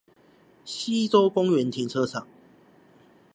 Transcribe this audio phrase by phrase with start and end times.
[0.65, 2.25] 溪洲公園停車場